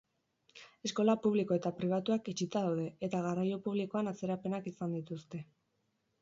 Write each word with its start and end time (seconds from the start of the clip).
Eskola 0.87 1.13
publiko 1.25 1.57
eta 1.59 1.71
pribatuak 1.81 2.29
itxita 2.33 2.63
daude, 2.69 2.87
eta 3.09 3.21
garraio 3.27 3.61
publikoan 3.69 4.11
atzerapenak 4.15 4.71
izan 4.73 4.99
dituzte. 4.99 5.45